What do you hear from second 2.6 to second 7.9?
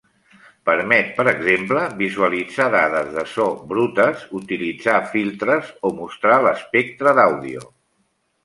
dades de so brutes, utilitzar filtres o mostrar l'espectre d'àudio.